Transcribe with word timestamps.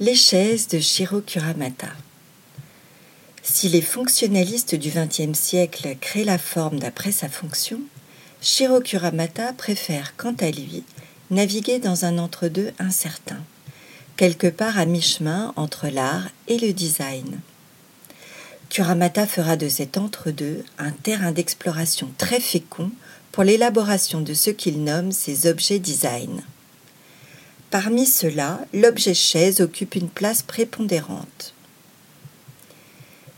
Les 0.00 0.16
chaises 0.16 0.66
de 0.66 0.80
Shiro 0.80 1.20
Kuramata. 1.20 1.86
Si 3.44 3.68
les 3.68 3.80
fonctionnalistes 3.80 4.74
du 4.74 4.90
XXe 4.90 5.38
siècle 5.38 5.94
créent 6.00 6.24
la 6.24 6.36
forme 6.36 6.80
d'après 6.80 7.12
sa 7.12 7.28
fonction, 7.28 7.78
Shiro 8.40 8.80
Kuramata 8.80 9.52
préfère, 9.52 10.16
quant 10.16 10.34
à 10.40 10.50
lui, 10.50 10.82
naviguer 11.30 11.78
dans 11.78 12.04
un 12.06 12.18
entre-deux 12.18 12.72
incertain, 12.80 13.38
quelque 14.16 14.48
part 14.48 14.80
à 14.80 14.84
mi-chemin 14.84 15.52
entre 15.54 15.86
l'art 15.86 16.28
et 16.48 16.58
le 16.58 16.72
design. 16.72 17.38
Kuramata 18.70 19.28
fera 19.28 19.54
de 19.54 19.68
cet 19.68 19.96
entre-deux 19.96 20.64
un 20.76 20.90
terrain 20.90 21.30
d'exploration 21.30 22.10
très 22.18 22.40
fécond 22.40 22.90
pour 23.30 23.44
l'élaboration 23.44 24.20
de 24.20 24.34
ce 24.34 24.50
qu'il 24.50 24.82
nomme 24.82 25.12
ses 25.12 25.46
objets 25.46 25.78
design. 25.78 26.42
Parmi 27.74 28.06
ceux-là, 28.06 28.60
l'objet 28.72 29.14
chaise 29.14 29.60
occupe 29.60 29.96
une 29.96 30.08
place 30.08 30.42
prépondérante. 30.42 31.54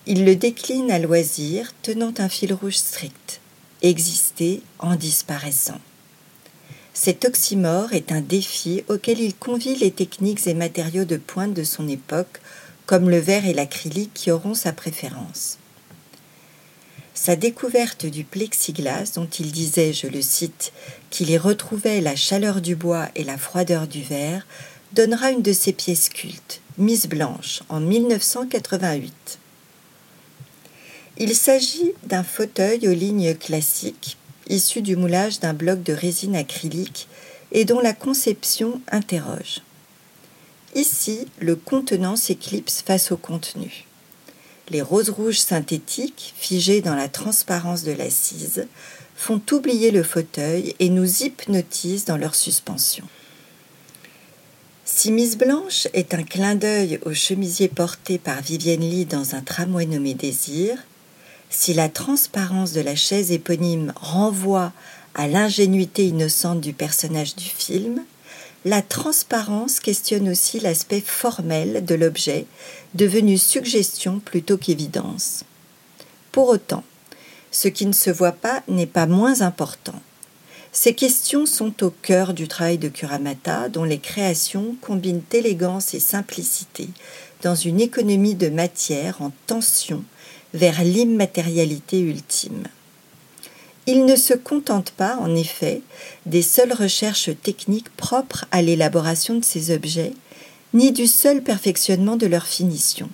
Il 0.06 0.26
le 0.26 0.36
décline 0.36 0.90
à 0.90 0.98
loisir, 0.98 1.72
tenant 1.80 2.12
un 2.18 2.28
fil 2.28 2.52
rouge 2.52 2.76
strict, 2.76 3.40
exister 3.80 4.60
en 4.78 4.94
disparaissant. 4.94 5.80
Cet 6.92 7.24
oxymore 7.24 7.94
est 7.94 8.12
un 8.12 8.20
défi 8.20 8.84
auquel 8.90 9.20
il 9.20 9.34
convie 9.34 9.76
les 9.76 9.90
techniques 9.90 10.46
et 10.46 10.52
matériaux 10.52 11.06
de 11.06 11.16
pointe 11.16 11.54
de 11.54 11.64
son 11.64 11.88
époque, 11.88 12.42
comme 12.84 13.08
le 13.08 13.18
verre 13.18 13.46
et 13.46 13.54
l'acrylique 13.54 14.12
qui 14.12 14.30
auront 14.30 14.52
sa 14.52 14.74
préférence. 14.74 15.56
Sa 17.26 17.34
découverte 17.34 18.06
du 18.06 18.22
plexiglas, 18.22 19.10
dont 19.16 19.26
il 19.26 19.50
disait, 19.50 19.92
je 19.92 20.06
le 20.06 20.22
cite, 20.22 20.72
qu'il 21.10 21.28
y 21.28 21.36
retrouvait 21.36 22.00
la 22.00 22.14
chaleur 22.14 22.60
du 22.60 22.76
bois 22.76 23.08
et 23.16 23.24
la 23.24 23.36
froideur 23.36 23.88
du 23.88 24.00
verre, 24.00 24.46
donnera 24.92 25.32
une 25.32 25.42
de 25.42 25.52
ses 25.52 25.72
pièces 25.72 26.08
cultes, 26.08 26.60
Mise 26.78 27.08
Blanche, 27.08 27.64
en 27.68 27.80
1988. 27.80 29.40
Il 31.18 31.34
s'agit 31.34 31.94
d'un 32.04 32.22
fauteuil 32.22 32.86
aux 32.86 32.94
lignes 32.94 33.34
classiques, 33.34 34.18
issu 34.48 34.80
du 34.80 34.94
moulage 34.94 35.40
d'un 35.40 35.52
bloc 35.52 35.82
de 35.82 35.94
résine 35.94 36.36
acrylique 36.36 37.08
et 37.50 37.64
dont 37.64 37.80
la 37.80 37.92
conception 37.92 38.80
interroge. 38.92 39.62
Ici, 40.76 41.26
le 41.40 41.56
contenant 41.56 42.14
s'éclipse 42.14 42.82
face 42.82 43.10
au 43.10 43.16
contenu. 43.16 43.85
Les 44.70 44.82
roses 44.82 45.10
rouges 45.10 45.38
synthétiques, 45.38 46.34
figées 46.36 46.80
dans 46.80 46.96
la 46.96 47.08
transparence 47.08 47.84
de 47.84 47.92
l'assise, 47.92 48.66
font 49.14 49.40
oublier 49.52 49.90
le 49.90 50.02
fauteuil 50.02 50.74
et 50.80 50.88
nous 50.88 51.22
hypnotisent 51.22 52.04
dans 52.04 52.16
leur 52.16 52.34
suspension. 52.34 53.04
Si 54.84 55.12
Miss 55.12 55.36
Blanche 55.36 55.88
est 55.94 56.14
un 56.14 56.22
clin 56.22 56.54
d'œil 56.54 57.00
au 57.04 57.12
chemisier 57.12 57.68
porté 57.68 58.18
par 58.18 58.40
Vivienne 58.40 58.80
Lee 58.80 59.04
dans 59.04 59.34
un 59.34 59.40
tramway 59.40 59.86
nommé 59.86 60.14
Désir, 60.14 60.78
si 61.50 61.74
la 61.74 61.88
transparence 61.88 62.72
de 62.72 62.80
la 62.80 62.96
chaise 62.96 63.32
éponyme 63.32 63.92
renvoie 63.96 64.72
à 65.14 65.28
l'ingénuité 65.28 66.06
innocente 66.06 66.60
du 66.60 66.72
personnage 66.72 67.36
du 67.36 67.44
film, 67.44 68.04
la 68.64 68.82
transparence 68.82 69.80
questionne 69.80 70.28
aussi 70.28 70.58
l'aspect 70.58 71.00
formel 71.00 71.84
de 71.84 71.94
l'objet, 71.94 72.46
devenu 72.94 73.38
suggestion 73.38 74.18
plutôt 74.18 74.56
qu'évidence. 74.56 75.44
Pour 76.32 76.48
autant, 76.48 76.84
ce 77.50 77.68
qui 77.68 77.86
ne 77.86 77.92
se 77.92 78.10
voit 78.10 78.32
pas 78.32 78.62
n'est 78.68 78.86
pas 78.86 79.06
moins 79.06 79.40
important. 79.40 80.00
Ces 80.72 80.94
questions 80.94 81.46
sont 81.46 81.82
au 81.82 81.90
cœur 81.90 82.34
du 82.34 82.48
travail 82.48 82.76
de 82.76 82.88
Kuramata, 82.88 83.70
dont 83.70 83.84
les 83.84 83.98
créations 83.98 84.76
combinent 84.82 85.22
élégance 85.32 85.94
et 85.94 86.00
simplicité 86.00 86.90
dans 87.42 87.54
une 87.54 87.80
économie 87.80 88.34
de 88.34 88.48
matière 88.48 89.22
en 89.22 89.32
tension 89.46 90.04
vers 90.52 90.82
l'immatérialité 90.84 92.00
ultime. 92.00 92.64
Il 93.86 94.04
ne 94.04 94.16
se 94.16 94.34
contente 94.34 94.90
pas, 94.90 95.16
en 95.20 95.34
effet, 95.34 95.80
des 96.26 96.42
seules 96.42 96.72
recherches 96.72 97.30
techniques 97.42 97.90
propres 97.96 98.44
à 98.50 98.60
l'élaboration 98.60 99.38
de 99.38 99.44
ces 99.44 99.72
objets, 99.72 100.12
ni 100.74 100.90
du 100.90 101.06
seul 101.06 101.42
perfectionnement 101.42 102.16
de 102.16 102.26
leur 102.26 102.46
finition. 102.46 103.08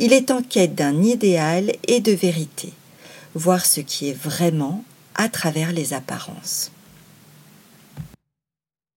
Il 0.00 0.12
est 0.12 0.32
en 0.32 0.42
quête 0.42 0.74
d'un 0.74 1.02
idéal 1.02 1.72
et 1.86 2.00
de 2.00 2.10
vérité, 2.10 2.72
voir 3.36 3.64
ce 3.64 3.80
qui 3.80 4.08
est 4.08 4.18
vraiment 4.18 4.82
à 5.14 5.28
travers 5.28 5.72
les 5.72 5.92
apparences. 5.92 6.72